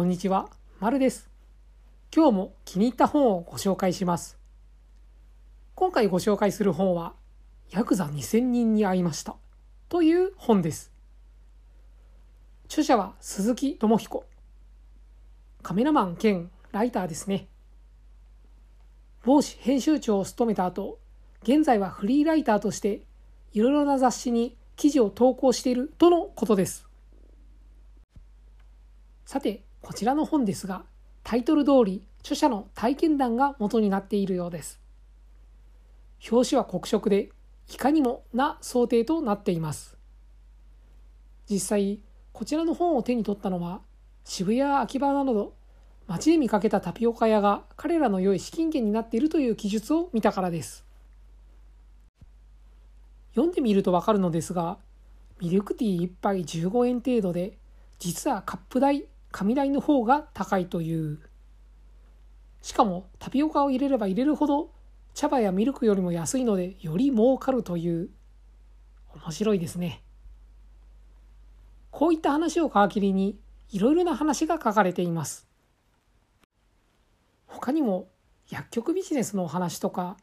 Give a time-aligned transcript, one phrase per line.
[0.00, 0.48] こんにちは、
[0.78, 1.28] まるです。
[2.10, 4.38] 今日も気に入った本をご紹介します。
[5.74, 7.12] 今回ご紹介する本は、
[7.70, 9.36] ヤクザ2000人に会いました。
[9.90, 10.90] という本です。
[12.64, 14.24] 著者は鈴木智彦。
[15.60, 17.48] カメラマン兼ライターですね。
[19.26, 20.98] 某紙編集長を務めた後、
[21.42, 23.02] 現在はフリーライターとして
[23.52, 26.86] いろいろな雑誌に記事を投稿しているとのことです。
[29.26, 30.84] さて、こちらの本ですが、
[31.22, 34.80] タイトル通り著者の体験談が元になっているようです。
[36.30, 37.30] 表紙は黒色で、
[37.72, 39.96] いかにもな想定となっています。
[41.48, 42.00] 実際、
[42.32, 43.80] こちらの本を手に取ったのは、
[44.24, 45.54] 渋谷秋葉など、
[46.06, 50.84] 街で見かけたタピオカ屋が彼らの良い資金源になっているという記述を見たからです。
[53.34, 54.78] 読んでみるとわかるのですが、
[55.40, 57.56] ミルクティー1杯15円程度で、
[57.98, 61.18] 実はカップ代、紙代の方が高いという。
[62.62, 64.70] しかもタピオカを入れれば入れるほど
[65.14, 68.10] 茶葉やミルクよりも安いのでより儲かるという。
[69.14, 70.02] 面白いですね。
[71.90, 73.38] こういった話を皮切りに
[73.70, 75.48] いろいろな話が書かれています。
[77.46, 78.08] 他にも
[78.48, 80.16] 薬局ビジネスのお話とか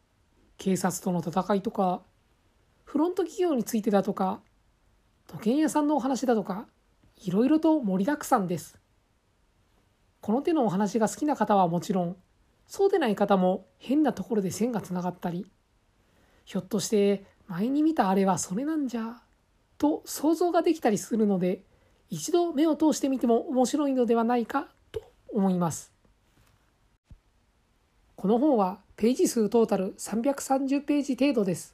[0.57, 2.01] 警察との戦いとか
[2.85, 4.41] フロント企業についてだとか
[5.27, 6.67] 時計屋さんのお話だとか
[7.17, 8.79] いろいろと盛りだくさんです。
[10.27, 12.17] この手のお話が好きな方はもちろん
[12.67, 15.49] そうでない方も変なところで線がつながったり
[16.43, 19.21] ひょっとして前に見たあれはそれなんじゃ
[19.77, 21.61] と想像ができたりするので
[22.09, 25.01] 一度目を通してみても面白いのではないかと
[25.33, 25.93] 思います。
[28.17, 31.73] この本はページ数トータル330ページ程度です。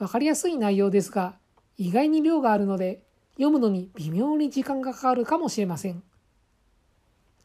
[0.00, 1.36] わかりやすい内容ですが、
[1.78, 6.02] 意外に量があるので、読むのに微妙に時間がかかるかもしれません。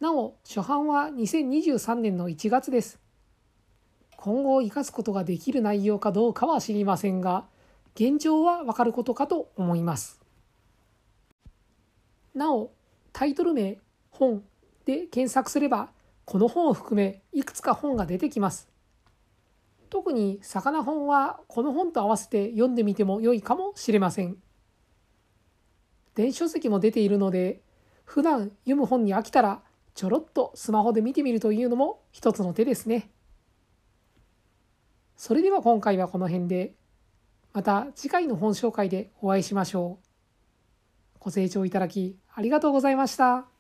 [0.02, 3.00] なお、初版は2023年の1月です。
[4.18, 7.46] 今後生かすことができる内容かどうかは知りませんが、
[7.96, 10.20] 現状はわかることかと思います。
[12.34, 12.72] なお、
[13.14, 13.78] タイトル名、
[14.12, 14.44] 本
[14.84, 15.92] で検索すれば、
[16.26, 18.68] この本を含めいくつか本が出てきます。
[19.90, 24.36] 特に魚本はこの本と合わせて読んでみても良いかもしれません。
[26.16, 27.62] 電子書籍も出ているので、
[28.04, 29.62] 普段読む本に飽きたら
[29.96, 33.10] ちょろっとスマホで見てみるというのも一つの手ですね。
[35.16, 36.76] それでは今回はこの辺で、
[37.54, 40.06] また次回の本紹介でお会いしましょう。
[41.20, 43.55] ご清聴いただきありがとうございました。